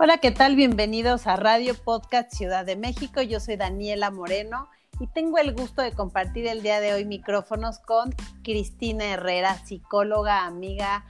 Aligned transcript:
Hola, 0.00 0.18
¿qué 0.18 0.30
tal? 0.30 0.54
Bienvenidos 0.54 1.26
a 1.26 1.34
Radio 1.34 1.74
Podcast 1.74 2.32
Ciudad 2.32 2.64
de 2.64 2.76
México. 2.76 3.20
Yo 3.20 3.40
soy 3.40 3.56
Daniela 3.56 4.12
Moreno 4.12 4.68
y 5.00 5.08
tengo 5.08 5.38
el 5.38 5.52
gusto 5.54 5.82
de 5.82 5.90
compartir 5.90 6.46
el 6.46 6.62
día 6.62 6.78
de 6.78 6.94
hoy 6.94 7.04
micrófonos 7.04 7.80
con 7.80 8.14
Cristina 8.44 9.06
Herrera, 9.06 9.56
psicóloga, 9.56 10.46
amiga, 10.46 11.04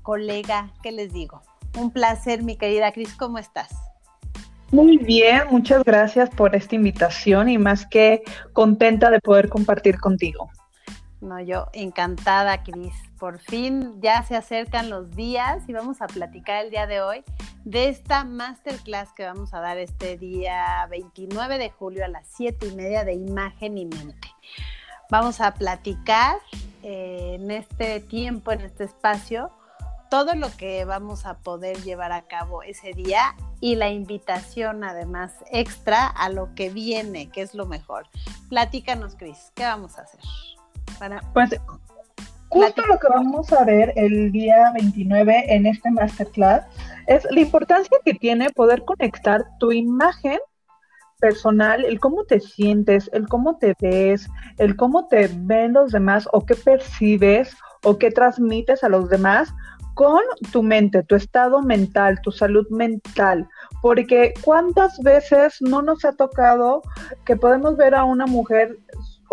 colega, 0.00 0.72
¿qué 0.82 0.92
les 0.92 1.12
digo? 1.12 1.42
Un 1.78 1.90
placer, 1.90 2.42
mi 2.42 2.56
querida 2.56 2.90
Cris, 2.92 3.14
¿cómo 3.16 3.36
estás? 3.36 3.70
Muy 4.70 4.96
bien, 4.96 5.42
muchas 5.50 5.84
gracias 5.84 6.30
por 6.30 6.56
esta 6.56 6.74
invitación 6.74 7.50
y 7.50 7.58
más 7.58 7.86
que 7.86 8.22
contenta 8.54 9.10
de 9.10 9.20
poder 9.20 9.50
compartir 9.50 10.00
contigo. 10.00 10.48
No, 11.22 11.38
yo 11.38 11.68
encantada, 11.72 12.64
Cris. 12.64 12.92
Por 13.16 13.38
fin 13.38 14.00
ya 14.02 14.24
se 14.24 14.34
acercan 14.34 14.90
los 14.90 15.14
días 15.14 15.62
y 15.68 15.72
vamos 15.72 16.02
a 16.02 16.08
platicar 16.08 16.64
el 16.64 16.70
día 16.70 16.88
de 16.88 17.00
hoy 17.00 17.24
de 17.64 17.88
esta 17.88 18.24
masterclass 18.24 19.12
que 19.12 19.24
vamos 19.24 19.54
a 19.54 19.60
dar 19.60 19.78
este 19.78 20.18
día 20.18 20.84
29 20.90 21.58
de 21.58 21.70
julio 21.70 22.04
a 22.04 22.08
las 22.08 22.26
7 22.26 22.66
y 22.66 22.74
media 22.74 23.04
de 23.04 23.14
imagen 23.14 23.78
y 23.78 23.86
mente. 23.86 24.28
Vamos 25.10 25.40
a 25.40 25.54
platicar 25.54 26.38
eh, 26.82 27.36
en 27.38 27.52
este 27.52 28.00
tiempo, 28.00 28.50
en 28.50 28.62
este 28.62 28.82
espacio, 28.82 29.52
todo 30.10 30.34
lo 30.34 30.50
que 30.56 30.84
vamos 30.84 31.24
a 31.24 31.38
poder 31.38 31.80
llevar 31.84 32.10
a 32.10 32.22
cabo 32.22 32.64
ese 32.64 32.94
día 32.94 33.36
y 33.60 33.76
la 33.76 33.90
invitación 33.90 34.82
además 34.82 35.32
extra 35.52 36.08
a 36.08 36.28
lo 36.30 36.52
que 36.56 36.68
viene, 36.68 37.30
que 37.30 37.42
es 37.42 37.54
lo 37.54 37.66
mejor. 37.66 38.08
Platícanos, 38.48 39.14
Cris, 39.14 39.52
¿qué 39.54 39.62
vamos 39.62 39.98
a 39.98 40.02
hacer? 40.02 40.20
Pues 41.32 41.50
justo 42.48 42.82
lo 42.86 42.98
que 42.98 43.08
vamos 43.08 43.52
a 43.52 43.64
ver 43.64 43.92
el 43.96 44.30
día 44.30 44.72
29 44.74 45.54
en 45.54 45.66
este 45.66 45.90
masterclass 45.90 46.64
es 47.06 47.26
la 47.30 47.40
importancia 47.40 47.98
que 48.04 48.14
tiene 48.14 48.50
poder 48.50 48.84
conectar 48.84 49.44
tu 49.58 49.72
imagen 49.72 50.38
personal, 51.18 51.84
el 51.84 52.00
cómo 52.00 52.24
te 52.24 52.40
sientes, 52.40 53.08
el 53.12 53.28
cómo 53.28 53.56
te 53.56 53.74
ves, 53.80 54.28
el 54.58 54.76
cómo 54.76 55.06
te 55.06 55.30
ven 55.32 55.72
los 55.72 55.92
demás 55.92 56.28
o 56.32 56.44
qué 56.44 56.56
percibes 56.56 57.56
o 57.84 57.96
qué 57.96 58.10
transmites 58.10 58.82
a 58.82 58.88
los 58.88 59.08
demás 59.08 59.54
con 59.94 60.20
tu 60.52 60.62
mente, 60.62 61.02
tu 61.02 61.14
estado 61.14 61.62
mental, 61.62 62.20
tu 62.22 62.32
salud 62.32 62.66
mental. 62.70 63.48
Porque 63.82 64.34
cuántas 64.42 64.98
veces 65.00 65.56
no 65.60 65.82
nos 65.82 66.04
ha 66.04 66.12
tocado 66.12 66.82
que 67.24 67.36
podemos 67.36 67.76
ver 67.76 67.94
a 67.94 68.04
una 68.04 68.26
mujer 68.26 68.78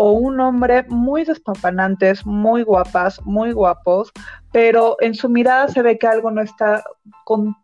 o 0.01 0.13
un 0.13 0.39
hombre 0.39 0.85
muy 0.87 1.25
despampanantes, 1.25 2.25
muy 2.25 2.63
guapas, 2.63 3.21
muy 3.25 3.51
guapos, 3.51 4.13
pero 4.53 4.95
en 5.01 5.13
su 5.13 5.27
mirada 5.27 5.67
se 5.67 5.81
ve 5.81 5.99
que 5.99 6.07
algo 6.07 6.31
no 6.31 6.41
está 6.41 6.85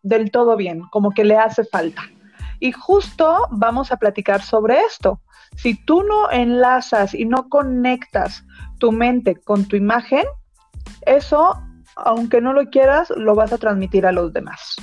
del 0.04 0.32
todo 0.32 0.58
bien, 0.58 0.82
como 0.92 1.12
que 1.12 1.24
le 1.24 1.38
hace 1.38 1.64
falta. 1.64 2.02
Y 2.60 2.74
justo 2.74 3.48
vamos 3.52 3.94
a 3.94 3.96
platicar 3.96 4.42
sobre 4.42 4.82
esto. 4.82 5.22
Si 5.56 5.82
tú 5.86 6.04
no 6.04 6.30
enlazas 6.30 7.14
y 7.14 7.24
no 7.24 7.48
conectas 7.48 8.44
tu 8.80 8.92
mente 8.92 9.38
con 9.38 9.64
tu 9.64 9.78
imagen, 9.78 10.26
eso, 11.06 11.58
aunque 11.96 12.42
no 12.42 12.52
lo 12.52 12.70
quieras, 12.70 13.12
lo 13.12 13.34
vas 13.36 13.54
a 13.54 13.58
transmitir 13.58 14.06
a 14.06 14.12
los 14.12 14.34
demás. 14.34 14.76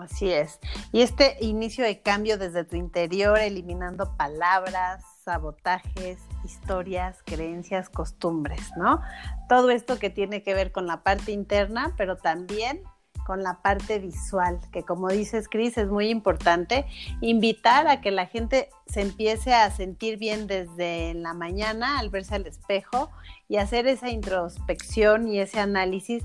Así 0.00 0.30
es. 0.30 0.60
Y 0.92 1.02
este 1.02 1.36
inicio 1.40 1.84
de 1.84 2.00
cambio 2.00 2.38
desde 2.38 2.62
tu 2.62 2.76
interior, 2.76 3.40
eliminando 3.40 4.16
palabras, 4.16 5.11
sabotajes, 5.24 6.18
historias, 6.44 7.18
creencias, 7.24 7.88
costumbres, 7.88 8.70
¿no? 8.76 9.00
Todo 9.48 9.70
esto 9.70 9.98
que 9.98 10.10
tiene 10.10 10.42
que 10.42 10.54
ver 10.54 10.72
con 10.72 10.86
la 10.86 11.02
parte 11.02 11.32
interna, 11.32 11.94
pero 11.96 12.16
también 12.16 12.82
con 13.24 13.42
la 13.42 13.62
parte 13.62 14.00
visual, 14.00 14.58
que 14.72 14.82
como 14.82 15.08
dices, 15.08 15.48
Cris, 15.48 15.78
es 15.78 15.88
muy 15.88 16.08
importante 16.08 16.86
invitar 17.20 17.86
a 17.86 18.00
que 18.00 18.10
la 18.10 18.26
gente 18.26 18.68
se 18.86 19.02
empiece 19.02 19.54
a 19.54 19.70
sentir 19.70 20.18
bien 20.18 20.48
desde 20.48 21.14
la 21.14 21.32
mañana 21.32 22.00
al 22.00 22.10
verse 22.10 22.34
al 22.34 22.46
espejo 22.46 23.10
y 23.48 23.56
hacer 23.56 23.86
esa 23.86 24.10
introspección 24.10 25.28
y 25.28 25.38
ese 25.38 25.60
análisis 25.60 26.24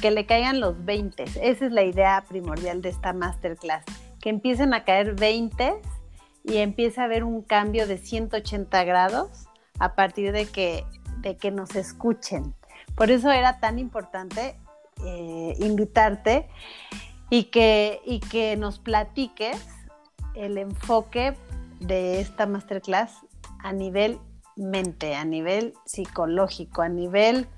que 0.00 0.10
le 0.10 0.26
caigan 0.26 0.58
los 0.58 0.84
20. 0.84 1.22
Esa 1.22 1.66
es 1.66 1.72
la 1.72 1.84
idea 1.84 2.24
primordial 2.28 2.82
de 2.82 2.88
esta 2.88 3.12
masterclass, 3.12 3.84
que 4.20 4.30
empiecen 4.30 4.74
a 4.74 4.84
caer 4.84 5.14
20 5.14 5.74
y 6.44 6.58
empiece 6.58 7.00
a 7.00 7.04
haber 7.04 7.24
un 7.24 7.42
cambio 7.42 7.86
de 7.86 7.98
180 7.98 8.84
grados 8.84 9.48
a 9.78 9.94
partir 9.94 10.32
de 10.32 10.46
que, 10.46 10.84
de 11.18 11.36
que 11.36 11.50
nos 11.50 11.74
escuchen. 11.74 12.54
Por 12.94 13.10
eso 13.10 13.32
era 13.32 13.58
tan 13.58 13.78
importante 13.78 14.56
eh, 15.04 15.54
invitarte 15.58 16.48
y 17.30 17.44
que, 17.44 18.00
y 18.04 18.20
que 18.20 18.56
nos 18.56 18.78
platiques 18.78 19.66
el 20.34 20.58
enfoque 20.58 21.34
de 21.80 22.20
esta 22.20 22.46
masterclass 22.46 23.20
a 23.58 23.72
nivel 23.72 24.18
mente, 24.56 25.14
a 25.14 25.24
nivel 25.24 25.74
psicológico, 25.84 26.82
a 26.82 26.88
nivel 26.88 27.48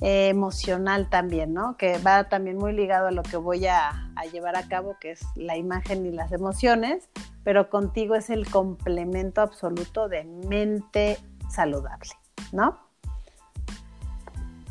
eh, 0.00 0.28
emocional 0.28 1.08
también, 1.08 1.54
¿no? 1.54 1.76
Que 1.76 1.98
va 1.98 2.24
también 2.24 2.58
muy 2.58 2.72
ligado 2.72 3.06
a 3.06 3.10
lo 3.12 3.22
que 3.22 3.36
voy 3.36 3.66
a, 3.66 4.10
llevar 4.32 4.56
a 4.56 4.68
cabo, 4.68 4.96
que 5.00 5.12
es 5.12 5.20
la 5.36 5.56
imagen 5.56 6.04
y 6.06 6.10
las 6.10 6.32
emociones, 6.32 7.08
pero 7.44 7.68
contigo 7.68 8.14
es 8.14 8.30
el 8.30 8.48
complemento 8.48 9.40
absoluto 9.40 10.08
de 10.08 10.24
mente 10.24 11.18
saludable, 11.48 12.10
¿no? 12.52 12.78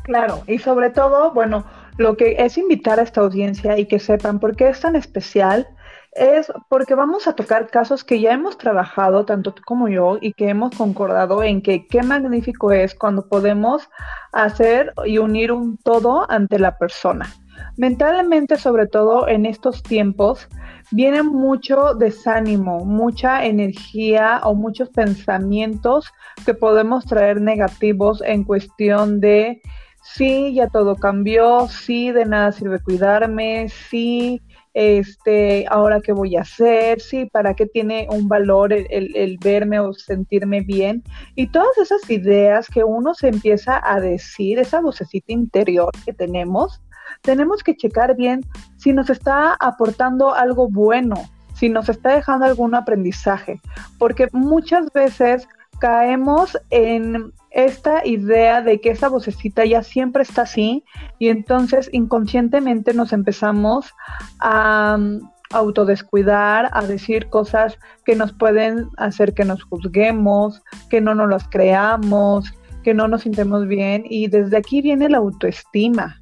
Claro, 0.02 0.42
y 0.46 0.58
sobre 0.58 0.90
todo, 0.90 1.32
bueno, 1.32 1.64
lo 1.96 2.16
que 2.16 2.36
es 2.38 2.58
invitar 2.58 2.98
a 2.98 3.02
esta 3.02 3.20
audiencia 3.20 3.78
y 3.78 3.86
que 3.86 3.98
sepan 3.98 4.40
por 4.40 4.56
qué 4.56 4.68
es 4.68 4.80
tan 4.80 4.96
especial 4.96 5.68
es 6.12 6.52
porque 6.68 6.94
vamos 6.94 7.26
a 7.26 7.34
tocar 7.34 7.68
casos 7.68 8.04
que 8.04 8.20
ya 8.20 8.32
hemos 8.32 8.58
trabajado, 8.58 9.24
tanto 9.24 9.54
tú 9.54 9.62
como 9.64 9.88
yo, 9.88 10.18
y 10.20 10.34
que 10.34 10.48
hemos 10.48 10.76
concordado 10.76 11.42
en 11.42 11.62
que 11.62 11.86
qué 11.86 12.02
magnífico 12.02 12.70
es 12.72 12.94
cuando 12.94 13.28
podemos 13.28 13.88
hacer 14.32 14.92
y 15.06 15.18
unir 15.18 15.52
un 15.52 15.78
todo 15.78 16.30
ante 16.30 16.58
la 16.58 16.76
persona. 16.76 17.32
Mentalmente, 17.76 18.56
sobre 18.56 18.86
todo 18.86 19.28
en 19.28 19.46
estos 19.46 19.82
tiempos, 19.82 20.48
viene 20.90 21.22
mucho 21.22 21.94
desánimo, 21.94 22.84
mucha 22.84 23.44
energía 23.44 24.40
o 24.44 24.54
muchos 24.54 24.90
pensamientos 24.90 26.12
que 26.44 26.54
podemos 26.54 27.04
traer 27.06 27.40
negativos 27.40 28.22
en 28.24 28.44
cuestión 28.44 29.20
de 29.20 29.62
sí, 30.02 30.54
ya 30.54 30.68
todo 30.68 30.96
cambió, 30.96 31.68
sí, 31.68 32.10
de 32.12 32.26
nada 32.26 32.52
sirve 32.52 32.82
cuidarme, 32.82 33.68
sí, 33.68 34.42
este, 34.74 35.66
ahora 35.68 36.00
qué 36.00 36.12
voy 36.12 36.36
a 36.36 36.42
hacer, 36.42 37.00
sí, 37.00 37.26
para 37.26 37.54
qué 37.54 37.66
tiene 37.66 38.06
un 38.10 38.28
valor 38.28 38.72
el, 38.72 38.86
el, 38.90 39.38
verme 39.38 39.80
o 39.80 39.92
sentirme 39.92 40.62
bien. 40.62 41.02
Y 41.34 41.48
todas 41.48 41.76
esas 41.78 42.08
ideas 42.10 42.68
que 42.68 42.84
uno 42.84 43.14
se 43.14 43.28
empieza 43.28 43.80
a 43.82 44.00
decir, 44.00 44.58
esa 44.58 44.80
vocecita 44.80 45.32
interior 45.32 45.90
que 46.04 46.12
tenemos, 46.12 46.80
tenemos 47.22 47.62
que 47.62 47.76
checar 47.76 48.16
bien 48.16 48.42
si 48.76 48.92
nos 48.92 49.10
está 49.10 49.54
aportando 49.54 50.34
algo 50.34 50.68
bueno, 50.68 51.16
si 51.54 51.68
nos 51.68 51.88
está 51.88 52.14
dejando 52.14 52.46
algún 52.46 52.74
aprendizaje, 52.74 53.60
porque 53.98 54.28
muchas 54.32 54.92
veces 54.92 55.48
caemos 55.78 56.56
en 56.70 57.32
esta 57.50 58.06
idea 58.06 58.62
de 58.62 58.80
que 58.80 58.90
esa 58.90 59.08
vocecita 59.08 59.64
ya 59.64 59.82
siempre 59.82 60.22
está 60.22 60.42
así 60.42 60.84
y 61.18 61.28
entonces 61.28 61.88
inconscientemente 61.92 62.94
nos 62.94 63.12
empezamos 63.12 63.92
a 64.38 64.96
mm, 64.96 65.28
autodescuidar, 65.52 66.70
a 66.72 66.82
decir 66.82 67.28
cosas 67.28 67.78
que 68.04 68.16
nos 68.16 68.32
pueden 68.32 68.88
hacer 68.96 69.34
que 69.34 69.44
nos 69.44 69.64
juzguemos, 69.64 70.62
que 70.88 71.00
no 71.00 71.14
nos 71.14 71.28
las 71.28 71.48
creamos, 71.48 72.52
que 72.82 72.94
no 72.94 73.08
nos 73.08 73.22
sintemos 73.22 73.66
bien 73.66 74.04
y 74.08 74.28
desde 74.28 74.56
aquí 74.56 74.82
viene 74.82 75.08
la 75.08 75.18
autoestima. 75.18 76.21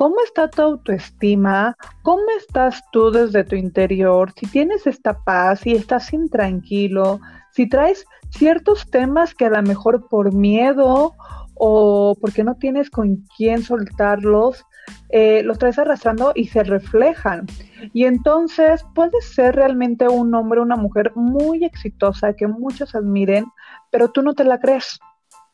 ¿Cómo 0.00 0.16
está 0.24 0.48
tu 0.48 0.62
autoestima? 0.62 1.76
¿Cómo 2.00 2.22
estás 2.38 2.82
tú 2.90 3.10
desde 3.10 3.44
tu 3.44 3.54
interior? 3.54 4.32
Si 4.34 4.46
tienes 4.46 4.86
esta 4.86 5.22
paz, 5.24 5.60
si 5.60 5.72
estás 5.72 6.14
intranquilo, 6.14 7.20
si 7.50 7.68
traes 7.68 8.06
ciertos 8.30 8.90
temas 8.90 9.34
que 9.34 9.44
a 9.44 9.50
lo 9.50 9.62
mejor 9.62 10.08
por 10.08 10.32
miedo 10.32 11.12
o 11.52 12.16
porque 12.18 12.44
no 12.44 12.54
tienes 12.54 12.88
con 12.88 13.26
quién 13.36 13.62
soltarlos, 13.62 14.64
eh, 15.10 15.42
los 15.42 15.58
traes 15.58 15.78
arrastrando 15.78 16.32
y 16.34 16.46
se 16.46 16.64
reflejan. 16.64 17.44
Y 17.92 18.06
entonces 18.06 18.82
puedes 18.94 19.34
ser 19.34 19.54
realmente 19.54 20.08
un 20.08 20.34
hombre, 20.34 20.62
una 20.62 20.76
mujer 20.76 21.12
muy 21.14 21.62
exitosa, 21.62 22.32
que 22.32 22.46
muchos 22.46 22.94
admiren, 22.94 23.44
pero 23.90 24.10
tú 24.10 24.22
no 24.22 24.32
te 24.32 24.44
la 24.44 24.60
crees. 24.60 24.98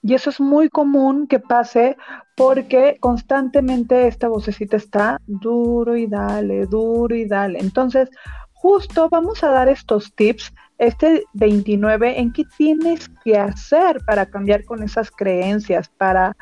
Y 0.07 0.15
eso 0.15 0.31
es 0.31 0.39
muy 0.39 0.69
común 0.69 1.27
que 1.27 1.41
pase 1.41 1.97
porque 2.37 2.97
constantemente 3.01 4.07
esta 4.07 4.29
vocecita 4.29 4.77
está 4.77 5.21
duro 5.27 5.97
y 5.97 6.07
dale, 6.07 6.67
duro 6.67 7.17
y 7.17 7.25
dale. 7.25 7.59
Entonces, 7.59 8.09
justo 8.53 9.09
vamos 9.11 9.43
a 9.43 9.51
dar 9.51 9.69
estos 9.69 10.15
tips 10.15 10.53
este 10.79 11.25
29 11.33 12.21
en 12.21 12.33
qué 12.33 12.45
tienes 12.57 13.09
que 13.25 13.37
hacer 13.37 13.99
para 14.07 14.27
cambiar 14.27 14.65
con 14.65 14.85
esas 14.85 15.11
creencias, 15.11 15.89
para 15.89 16.37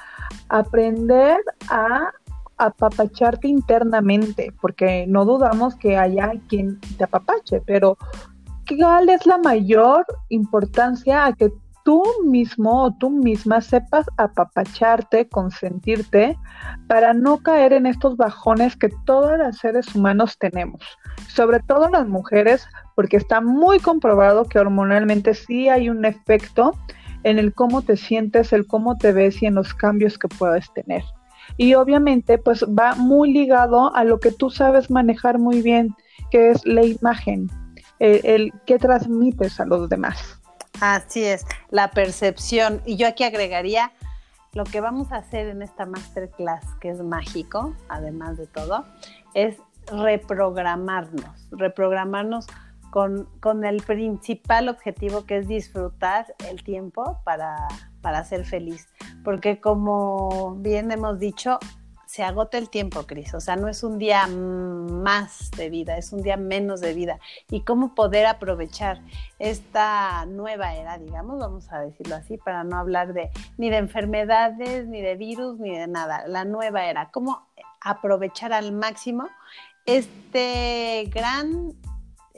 aprender 0.51 1.39
a 1.71 2.13
apapacharte 2.59 3.49
internamente, 3.49 4.53
porque 4.61 5.07
no 5.09 5.25
dudamos 5.25 5.75
que 5.77 5.97
haya 5.97 6.33
quien 6.49 6.81
te 6.99 7.05
apapache, 7.05 7.63
pero 7.65 7.97
¿cuál 8.79 9.09
es 9.09 9.25
la 9.25 9.39
mayor 9.39 10.05
importancia 10.29 11.25
a 11.25 11.33
que 11.33 11.51
tú 11.85 12.03
mismo 12.25 12.85
o 12.85 12.95
tú 12.95 13.11
misma 13.11 13.61
sepas 13.61 14.07
apapacharte, 14.17 15.29
consentirte, 15.29 16.37
para 16.89 17.13
no 17.13 17.39
caer 17.39 17.73
en 17.75 17.87
estos 17.87 18.17
bajones 18.17 18.75
que 18.75 18.89
todos 19.05 19.39
los 19.39 19.59
seres 19.59 19.95
humanos 19.95 20.37
tenemos, 20.39 20.83
sobre 21.29 21.61
todo 21.61 21.89
las 21.91 22.09
mujeres, 22.09 22.67
porque 22.97 23.19
está 23.19 23.41
muy 23.41 23.79
comprobado 23.79 24.47
que 24.47 24.59
hormonalmente 24.59 25.35
sí 25.35 25.69
hay 25.69 25.89
un 25.89 26.05
efecto 26.05 26.73
en 27.23 27.39
el 27.39 27.55
cómo 27.55 27.83
te 27.83 27.97
sientes, 27.97 28.53
el 28.53 28.67
cómo 28.67 28.97
te 28.97 29.13
ves 29.13 29.43
y 29.43 29.47
en 29.47 29.55
los 29.55 29.75
cambios 29.75 30.19
que 30.19 30.29
puedes 30.29 30.73
tener. 30.73 31.03
Y 31.59 31.75
obviamente 31.75 32.39
pues 32.39 32.65
va 32.65 32.95
muy 32.95 33.33
ligado 33.33 33.95
a 33.95 34.05
lo 34.05 34.19
que 34.19 34.33
tú 34.33 34.51
sabes 34.51 34.91
manejar 34.91 35.39
muy 35.39 35.61
bien, 35.61 35.95
que 36.31 36.51
es 36.51 36.65
la 36.65 36.83
imagen, 36.83 37.51
el, 37.99 38.21
el 38.25 38.53
que 38.65 38.79
transmites 38.79 39.61
a 39.61 39.67
los 39.67 39.89
demás. 39.91 40.41
Así 40.87 41.25
es, 41.25 41.47
la 41.71 41.93
percepción. 41.93 42.83
Y 42.85 42.97
yo 42.97 43.09
aquí 43.09 43.25
agregaría 43.25 43.91
lo 44.53 44.65
que 44.65 44.83
vamos 44.83 45.13
a 45.13 45.17
hacer 45.17 45.49
en 45.49 45.63
esta 45.63 45.87
masterclass, 45.87 46.63
que 46.79 46.91
es 46.91 47.03
mágico, 47.03 47.75
además 47.89 48.37
de 48.37 48.47
todo, 48.47 48.85
es 49.33 49.57
reprogramarnos, 49.87 51.49
reprogramarnos 51.53 52.47
con, 52.91 53.27
con 53.41 53.65
el 53.65 53.83
principal 53.83 54.69
objetivo 54.69 55.25
que 55.25 55.39
es 55.39 55.49
disfrutar 55.49 56.35
el 56.51 56.63
tiempo 56.63 57.19
para, 57.25 57.67
para 58.03 58.23
ser 58.23 58.45
feliz. 58.45 58.87
Porque 59.25 59.63
como 59.63 60.57
bien 60.57 60.93
hemos 60.93 61.19
dicho, 61.19 61.61
se 62.15 62.23
agota 62.23 62.59
el 62.59 62.71
tiempo, 62.71 63.03
Cris. 63.09 63.35
O 63.35 63.41
sea, 63.41 63.57
no 63.57 63.67
es 63.67 63.83
un 63.83 63.99
día 63.99 64.29
más 64.29 65.51
de 65.51 65.69
vida, 65.69 65.97
es 65.97 66.13
un 66.13 66.23
día 66.23 66.37
menos 66.37 66.81
de 66.81 66.95
vida. 66.95 67.19
Y 67.51 67.63
cómo 67.63 67.97
poder 67.97 68.27
aprovechar 68.27 69.01
esta 69.41 70.25
nueva 70.25 70.77
era, 70.77 70.97
digamos, 70.97 71.41
vamos 71.41 71.73
a 71.73 71.81
decirlo 71.81 72.15
así, 72.15 72.37
para 72.37 72.63
no 72.63 72.77
hablar 72.77 73.15
de 73.15 73.31
ni 73.59 73.69
de 73.69 73.79
enfermedades, 73.79 74.87
ni 74.87 75.03
de 75.03 75.17
virus, 75.17 75.59
ni 75.59 75.77
de 75.77 75.89
nada. 75.89 76.29
La 76.29 76.45
nueva 76.45 76.85
era. 76.87 77.11
Cómo 77.11 77.49
aprovechar 77.81 78.53
al 78.53 78.71
máximo 78.71 79.29
este 79.85 81.11
gran 81.13 81.73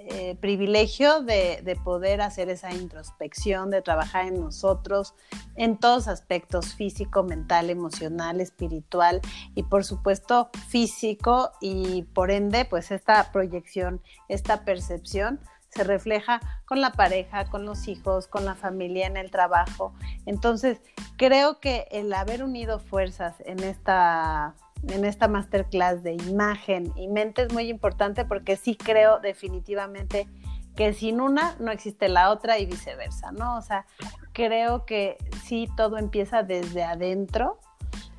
eh, 0.09 0.37
privilegio 0.41 1.23
de, 1.23 1.79
poder 1.83 2.21
hacer 2.21 2.49
esa 2.49 2.73
introspección, 2.73 3.71
de 3.71 3.83
trabajar 3.83 4.27
en 4.27 4.39
nosotros, 4.39 5.15
en 5.57 5.79
todos 5.79 6.07
aspectos, 6.07 6.75
físico, 6.75 7.25
mental, 7.25 7.71
emocional, 7.71 8.41
espiritual 8.41 9.21
y 9.57 9.65
por 9.65 9.85
supuesto 9.85 10.51
físico 10.69 11.51
y 11.61 12.05
por 12.15 12.31
ende 12.31 12.65
pues 12.65 12.93
esta 12.93 13.33
proyección, 13.33 14.01
esta 14.29 14.65
percepción 14.65 15.41
se 15.71 15.83
refleja 15.83 16.41
con 16.67 16.81
la 16.81 16.93
pareja, 16.93 17.51
con 17.51 17.67
los 17.67 17.89
hijos, 17.89 18.29
con 18.29 18.45
la 18.45 18.55
familia, 18.55 19.09
en 19.09 19.17
el 19.17 19.33
trabajo. 19.33 19.93
Entonces, 20.25 20.81
creo 21.17 21.59
que 21.59 21.89
el 21.91 22.13
haber 22.13 22.45
unido 22.45 22.79
fuerzas 22.79 23.35
en 23.45 23.59
esta 23.65 24.55
en 24.91 25.05
esta 25.05 25.29
masterclass 25.29 26.03
de 26.03 26.15
imagen 26.15 26.93
y 26.97 27.09
mente 27.09 27.43
es 27.43 27.53
muy 27.53 27.69
importante 27.69 28.25
porque 28.25 28.57
sí 28.57 28.77
creo 28.77 29.19
definitivamente 29.21 30.29
que 30.77 30.93
sin 30.93 31.21
una 31.21 31.57
no 31.59 31.73
existe 31.73 32.09
la 32.09 32.31
otra 32.31 32.59
y 32.59 32.67
viceversa, 32.67 33.33
¿no? 33.33 33.57
O 33.57 33.63
sea, 33.63 33.87
creo 34.33 34.85
que 34.85 35.17
sí 35.45 35.69
todo 35.77 35.97
empieza 35.97 36.43
desde 36.43 36.85
adentro 36.85 37.59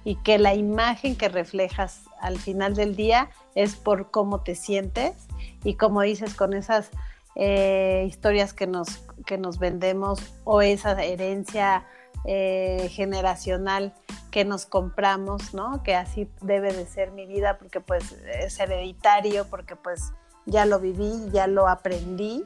y 0.04 0.16
que 0.16 0.40
la 0.40 0.56
imagen 0.56 1.16
que 1.16 1.30
reflejas 1.30 2.04
al 2.20 2.38
final 2.38 2.76
del 2.76 2.96
día 2.96 3.30
es 3.56 3.76
por 3.76 4.10
cómo 4.10 4.42
te 4.42 4.56
sientes 4.56 5.28
y 5.64 5.76
como 5.76 6.02
dices 6.02 6.34
con 6.34 6.54
esas 6.54 6.90
eh, 7.36 8.06
historias 8.08 8.54
que 8.54 8.66
nos, 8.66 9.06
que 9.26 9.38
nos 9.38 9.60
vendemos 9.60 10.20
o 10.44 10.62
esa 10.62 11.04
herencia 11.04 11.86
eh, 12.26 12.90
generacional 12.92 13.94
que 14.38 14.46
nos 14.46 14.68
compramos, 14.68 15.56
¿no? 15.56 15.82
Que 15.82 15.96
así 15.96 16.30
debe 16.44 16.72
de 16.72 16.86
ser 16.86 17.10
mi 17.12 17.26
vida 17.26 17.58
porque 17.58 17.82
pues 17.82 18.12
es 18.12 18.60
hereditario, 18.60 19.48
porque 19.50 19.76
pues 19.76 20.14
ya 20.46 20.68
lo 20.68 20.80
viví, 20.80 21.12
ya 21.32 21.48
lo 21.48 21.68
aprendí. 21.68 22.46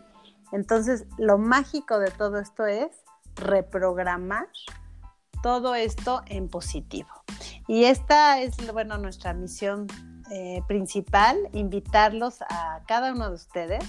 Entonces, 0.53 1.03
lo 1.17 1.37
mágico 1.37 1.99
de 1.99 2.09
todo 2.09 2.39
esto 2.39 2.65
es 2.65 2.91
reprogramar 3.35 4.47
todo 5.43 5.75
esto 5.75 6.21
en 6.27 6.47
positivo. 6.47 7.09
Y 7.67 7.83
esta 7.83 8.39
es, 8.39 8.55
bueno, 8.71 8.97
nuestra 8.97 9.33
misión 9.33 9.87
eh, 10.31 10.63
principal, 10.69 11.49
invitarlos 11.51 12.41
a 12.43 12.83
cada 12.87 13.11
uno 13.11 13.27
de 13.27 13.35
ustedes 13.35 13.83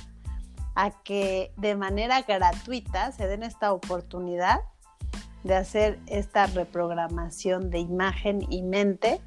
a 0.74 0.90
que 1.04 1.52
de 1.56 1.76
manera 1.76 2.22
gratuita 2.22 3.12
se 3.12 3.28
den 3.28 3.44
esta 3.44 3.72
oportunidad 3.72 4.58
de 5.44 5.54
hacer 5.54 5.98
esta 6.06 6.46
reprogramación 6.46 7.70
de 7.70 7.78
imagen 7.78 8.46
y 8.48 8.62
mente 8.62 9.20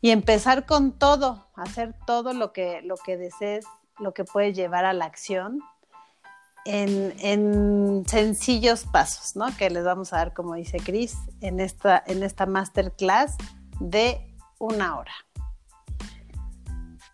y 0.00 0.10
empezar 0.10 0.66
con 0.66 0.92
todo, 0.92 1.46
hacer 1.54 1.94
todo 2.06 2.32
lo 2.32 2.52
que, 2.52 2.82
lo 2.82 2.96
que 2.96 3.16
desees, 3.16 3.64
lo 3.98 4.12
que 4.12 4.24
puedes 4.24 4.56
llevar 4.56 4.84
a 4.84 4.92
la 4.92 5.04
acción 5.04 5.60
en, 6.64 7.14
en, 7.18 8.04
sencillos 8.06 8.84
pasos, 8.84 9.36
¿no? 9.36 9.46
Que 9.56 9.70
les 9.70 9.84
vamos 9.84 10.12
a 10.12 10.18
dar, 10.18 10.32
como 10.32 10.54
dice 10.54 10.78
Cris, 10.78 11.16
en 11.40 11.60
esta, 11.60 12.02
en 12.06 12.22
esta 12.22 12.46
masterclass 12.46 13.36
de 13.80 14.20
una 14.58 14.98
hora. 14.98 15.12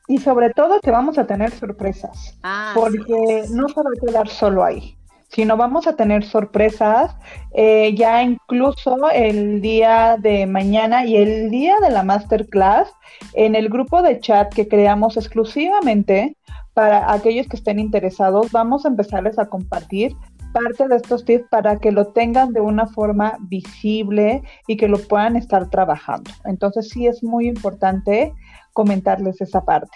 Y 0.07 0.19
sobre 0.19 0.51
todo 0.51 0.81
que 0.81 0.91
vamos 0.91 1.19
a 1.19 1.27
tener 1.27 1.51
sorpresas, 1.51 2.39
ah, 2.43 2.73
porque 2.75 3.45
no 3.51 3.69
se 3.69 3.75
va 3.75 3.91
a 3.91 4.07
quedar 4.07 4.29
solo 4.29 4.65
ahí 4.65 4.98
sino 5.29 5.57
vamos 5.57 5.87
a 5.87 5.97
tener 5.97 6.25
sorpresas 6.25 7.15
eh, 7.53 7.95
ya 7.95 8.23
incluso 8.23 9.11
el 9.11 9.61
día 9.61 10.17
de 10.19 10.47
mañana 10.47 11.05
y 11.05 11.17
el 11.17 11.51
día 11.51 11.77
de 11.81 11.91
la 11.91 12.03
masterclass 12.03 12.91
en 13.35 13.55
el 13.55 13.69
grupo 13.69 14.03
de 14.03 14.21
chat 14.21 14.53
que 14.53 14.69
creamos 14.69 15.17
exclusivamente 15.17 16.37
para 16.75 17.13
aquellos 17.13 17.47
que 17.49 17.57
estén 17.57 17.79
interesados. 17.79 18.53
Vamos 18.53 18.85
a 18.85 18.89
empezarles 18.89 19.39
a 19.39 19.49
compartir 19.49 20.15
parte 20.53 20.89
de 20.89 20.97
estos 20.97 21.25
tips 21.25 21.47
para 21.51 21.79
que 21.79 21.93
lo 21.93 22.09
tengan 22.09 22.53
de 22.53 22.61
una 22.61 22.87
forma 22.87 23.37
visible 23.41 24.43
y 24.67 24.77
que 24.77 24.89
lo 24.89 24.99
puedan 24.99 25.37
estar 25.37 25.69
trabajando. 25.71 26.31
Entonces 26.45 26.89
sí 26.89 27.07
es 27.07 27.23
muy 27.23 27.49
importante 27.49 28.33
comentarles 28.73 29.41
esa 29.41 29.65
parte. 29.65 29.91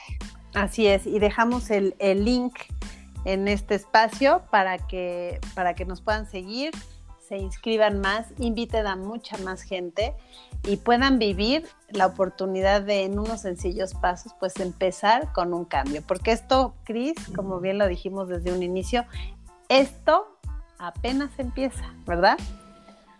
Así 0.55 0.87
es, 0.87 1.07
y 1.07 1.19
dejamos 1.19 1.71
el, 1.71 1.95
el 1.99 2.25
link 2.25 2.53
en 3.25 3.49
este 3.49 3.75
espacio 3.75 4.43
para 4.51 4.79
que, 4.79 5.41
para 5.55 5.75
que 5.75 5.85
nos 5.85 6.01
puedan 6.01 6.27
seguir, 6.27 6.73
se 7.33 7.39
inscriban 7.39 8.01
más, 8.01 8.27
inviten 8.39 8.87
a 8.87 8.97
mucha 8.97 9.39
más 9.39 9.63
gente 9.63 10.15
y 10.65 10.77
puedan 10.77 11.19
vivir 11.19 11.67
la 11.89 12.07
oportunidad 12.07 12.83
de 12.83 13.05
en 13.05 13.19
unos 13.19 13.41
sencillos 13.41 13.95
pasos, 13.95 14.35
pues 14.39 14.61
empezar 14.61 15.33
con 15.33 15.55
un 15.55 15.65
cambio. 15.65 16.03
Porque 16.07 16.33
esto, 16.33 16.75
Cris, 16.85 17.15
como 17.35 17.61
bien 17.61 17.79
lo 17.79 17.87
dijimos 17.87 18.29
desde 18.29 18.53
un 18.53 18.63
inicio, 18.63 19.05
esto 19.69 20.39
apenas 20.79 21.31
empieza, 21.39 21.95
¿verdad? 22.07 22.37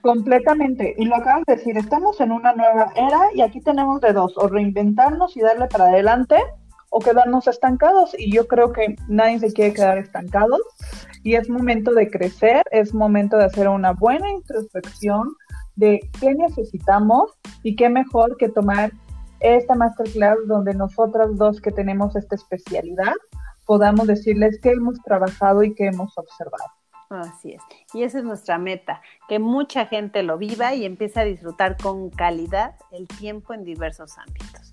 Completamente. 0.03 0.95
Y 0.99 1.05
lo 1.05 1.17
acabas 1.17 1.45
de 1.47 1.57
decir, 1.57 1.79
estamos 1.79 2.21
en 2.21 2.33
una 2.33 2.53
nueva 2.53 2.93
era 2.97 3.21
y 3.35 3.41
aquí 3.41 3.61
tenemos 3.61 4.01
de 4.01 4.13
dos, 4.13 4.37
o 4.37 4.49
reinventarnos 4.49 5.37
y 5.37 5.41
darle 5.41 5.69
para 5.69 5.85
adelante 5.85 6.37
o 6.93 7.01
quedarnos 7.01 7.49
estancados. 7.49 8.15
Y 8.17 8.31
yo 8.31 8.47
creo 8.47 8.73
que 8.73 8.97
nadie 9.09 9.41
se 9.41 9.53
quiere 9.53 9.75
quedar 9.75 9.99
estancado. 9.99 10.57
Y 11.25 11.35
es 11.35 11.49
momento 11.49 11.93
de 11.93 12.11
crecer, 12.11 12.63
es 12.71 12.95
momento 12.95 13.37
de 13.37 13.47
hacer 13.47 13.69
una 13.69 13.93
buena 13.93 14.31
introspección 14.31 15.35
de 15.75 16.01
qué 16.21 16.35
necesitamos 16.35 17.33
y 17.63 17.77
qué 17.77 17.89
mejor 17.89 18.37
que 18.37 18.49
tomar 18.49 18.93
esta 19.41 19.75
masterclass 19.75 20.39
donde 20.47 20.75
nosotras 20.75 21.37
dos 21.37 21.61
que 21.61 21.73
tenemos 21.73 22.15
esta 22.15 22.37
especialidad 22.37 23.15
podamos 23.67 24.07
decirles 24.07 24.61
qué 24.63 24.73
hemos 24.73 25.01
trabajado 25.03 25.63
y 25.63 25.75
qué 25.75 25.87
hemos 25.87 26.17
observado. 26.19 26.71
Así 27.09 27.53
es. 27.53 27.63
Y 27.95 28.03
esa 28.05 28.19
es 28.19 28.25
nuestra 28.25 28.59
meta, 28.59 29.03
que 29.29 29.39
mucha 29.39 29.87
gente 29.87 30.23
lo 30.23 30.39
viva 30.39 30.75
y 30.75 30.85
empiece 30.85 31.21
a 31.21 31.25
disfrutar 31.25 31.77
con 31.77 32.11
calidad 32.11 32.77
el 32.91 33.07
tiempo 33.07 33.55
en 33.55 33.65
diversos 33.65 34.17
ámbitos. 34.19 34.72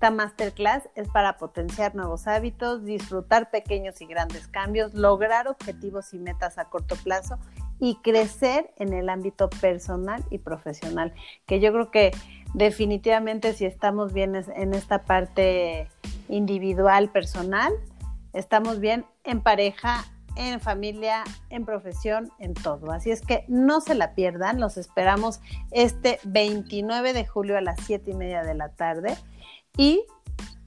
Esta 0.00 0.12
masterclass 0.12 0.88
es 0.94 1.08
para 1.10 1.36
potenciar 1.36 1.94
nuevos 1.94 2.26
hábitos, 2.26 2.86
disfrutar 2.86 3.50
pequeños 3.50 4.00
y 4.00 4.06
grandes 4.06 4.48
cambios, 4.48 4.94
lograr 4.94 5.46
objetivos 5.46 6.14
y 6.14 6.18
metas 6.18 6.56
a 6.56 6.70
corto 6.70 6.96
plazo 6.96 7.38
y 7.78 7.96
crecer 7.96 8.70
en 8.76 8.94
el 8.94 9.10
ámbito 9.10 9.50
personal 9.50 10.24
y 10.30 10.38
profesional, 10.38 11.12
que 11.44 11.60
yo 11.60 11.70
creo 11.70 11.90
que 11.90 12.12
definitivamente 12.54 13.52
si 13.52 13.66
estamos 13.66 14.14
bien 14.14 14.42
en 14.56 14.72
esta 14.72 15.02
parte 15.02 15.86
individual, 16.30 17.10
personal, 17.10 17.70
estamos 18.32 18.80
bien 18.80 19.04
en 19.24 19.42
pareja, 19.42 20.06
en 20.34 20.60
familia, 20.60 21.24
en 21.50 21.66
profesión, 21.66 22.32
en 22.38 22.54
todo. 22.54 22.90
Así 22.90 23.10
es 23.10 23.20
que 23.20 23.44
no 23.48 23.82
se 23.82 23.94
la 23.94 24.14
pierdan, 24.14 24.60
los 24.60 24.78
esperamos 24.78 25.42
este 25.72 26.20
29 26.24 27.12
de 27.12 27.26
julio 27.26 27.58
a 27.58 27.60
las 27.60 27.78
7 27.84 28.12
y 28.12 28.14
media 28.14 28.42
de 28.44 28.54
la 28.54 28.70
tarde 28.70 29.14
y 29.76 30.04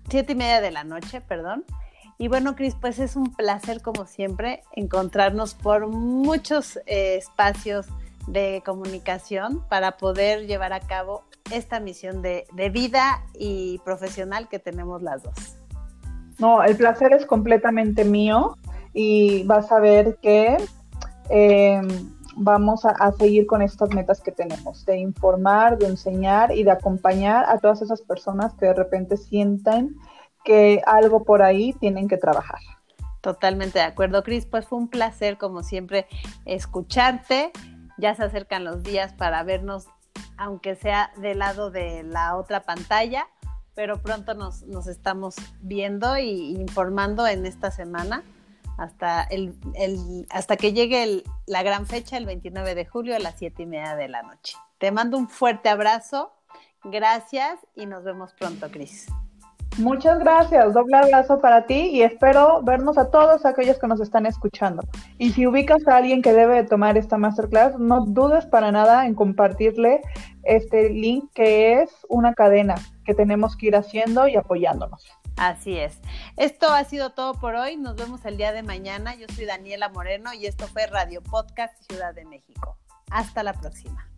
siete 0.10 0.34
y 0.34 0.36
media 0.36 0.62
de 0.62 0.72
la 0.72 0.84
noche, 0.84 1.22
perdón. 1.22 1.66
Y 2.18 2.28
bueno, 2.28 2.56
Cris, 2.56 2.76
pues 2.80 3.00
es 3.00 3.16
un 3.16 3.34
placer 3.34 3.82
como 3.82 4.06
siempre 4.06 4.62
encontrarnos 4.76 5.56
por 5.56 5.88
muchos 5.88 6.78
eh, 6.86 7.16
espacios 7.18 7.88
de 8.28 8.62
comunicación 8.66 9.68
para 9.68 9.98
poder 9.98 10.48
llevar 10.48 10.74
a 10.74 10.80
cabo 10.80 11.24
esta 11.52 11.80
misión 11.80 12.22
de, 12.22 12.46
vida 12.72 13.24
y 13.38 13.80
profesional 13.80 14.48
que 14.48 14.60
tenemos 14.60 15.02
las 15.02 15.24
dos. 15.24 15.58
No, 16.40 16.64
el 16.64 16.78
placer 16.78 17.14
es 17.14 17.26
completamente 17.26 18.06
mío 18.06 18.58
y 18.94 19.44
vas 19.44 19.72
a 19.72 19.80
ver 19.80 20.18
que 20.22 20.58
em, 21.30 21.88
vamos 22.36 22.86
a, 22.86 23.12
seguir 23.14 23.46
con 23.46 23.62
estas 23.62 23.90
metas 23.90 24.22
que 24.22 24.32
tenemos, 24.32 24.86
de 24.86 24.98
informar, 24.98 25.78
de 25.78 25.88
enseñar 25.88 26.52
y 26.52 26.64
de 26.64 26.72
acompañar 26.72 27.46
a 27.48 27.60
todas 27.60 27.82
esas 27.82 28.02
personas 28.02 28.54
que 28.56 28.68
de 28.68 28.74
repente 28.74 29.18
sientan 29.18 29.96
que 30.44 30.82
algo 30.86 31.24
por 31.24 31.42
ahí 31.42 31.74
tienen 31.74 32.08
que 32.08 32.18
trabajar. 32.18 32.60
Totalmente 33.22 33.80
de 33.80 33.86
acuerdo, 33.86 34.24
Cris. 34.24 34.46
Pues 34.46 34.66
fue 34.68 34.78
un 34.78 34.90
placer, 34.90 35.38
como 35.38 35.64
siempre, 35.64 36.08
escucharte. 36.46 37.52
Ya 37.98 38.16
se 38.16 38.24
acercan 38.24 38.66
los 38.66 38.84
días 38.84 39.14
para 39.14 39.44
vernos, 39.44 39.88
aunque 40.38 40.76
sea 40.76 41.12
del 41.18 41.40
lado 41.40 41.72
de 41.72 42.04
la 42.04 42.36
otra 42.36 42.64
pantalla, 42.64 43.28
pero 43.76 44.02
pronto 44.02 44.34
nos, 44.34 44.64
estamos 44.88 45.36
viendo 45.62 46.18
y 46.18 46.56
informando 46.60 47.26
en 47.26 47.46
esta 47.46 47.72
semana 47.72 48.24
hasta, 48.78 49.24
el, 49.24 49.56
hasta 50.30 50.58
que 50.58 50.74
llegue 50.74 51.24
la 51.46 51.64
gran 51.64 51.86
fecha, 51.86 52.18
el 52.18 52.26
29 52.26 52.76
de 52.76 52.86
julio 52.86 53.16
a 53.16 53.20
las 53.20 53.36
7 53.38 53.64
y 53.64 53.66
media 53.66 53.96
de 53.96 54.08
la 54.08 54.24
noche. 54.24 54.56
Te 54.78 54.92
mando 54.92 55.18
un 55.18 55.30
fuerte 55.30 55.70
abrazo, 55.70 56.34
gracias 56.84 57.60
y 57.76 57.86
nos 57.86 58.04
vemos 58.04 58.34
pronto, 58.34 58.70
Cris. 58.70 59.08
Muchas 59.78 60.20
gracias, 60.20 60.72
doble 60.74 60.98
abrazo 60.98 61.42
para 61.42 61.66
ti 61.66 61.90
y 61.92 62.04
espero 62.04 62.62
vernos 62.62 63.00
a 63.00 63.10
todos 63.10 63.44
aquellos 63.44 63.80
que 63.80 63.88
nos 63.88 64.00
están 64.02 64.28
escuchando. 64.28 64.84
Y 65.18 65.32
si 65.32 65.48
ubicas 65.48 65.88
a 65.88 65.98
alguien 65.98 66.22
que 66.22 66.32
debe 66.32 66.64
tomar 66.64 66.96
esta 66.96 67.18
masterclass, 67.18 67.80
no 67.80 68.06
dudes 68.06 68.46
para 68.46 68.72
nada 68.72 69.08
en 69.08 69.16
compartirle 69.16 70.02
este 70.44 70.92
link 70.92 71.32
que 71.34 71.82
es 71.82 71.90
una 72.08 72.36
cadena 72.36 72.76
que 73.04 73.16
tenemos 73.16 73.58
que 73.58 73.68
ir 73.68 73.76
haciendo 73.76 74.28
y 74.28 74.36
apoyándonos. 74.36 75.08
Así 75.36 75.78
es. 75.78 76.00
Esto 76.38 76.70
ha 76.72 76.84
sido 76.84 77.12
todo 77.12 77.34
por 77.34 77.56
hoy. 77.56 77.76
Nos 77.76 77.96
vemos 77.96 78.24
el 78.26 78.38
día 78.38 78.52
de 78.52 78.64
mañana. 78.64 79.16
Yo 79.16 79.26
soy 79.36 79.46
Daniela 79.46 79.90
Moreno 79.90 80.34
y 80.34 80.46
esto 80.46 80.68
fue 80.68 80.86
Radio 80.88 81.22
Podcast 81.22 81.74
Ciudad 81.88 82.14
de 82.14 82.26
México. 82.26 82.78
Hasta 83.10 83.44
la 83.44 83.54
próxima. 83.54 84.13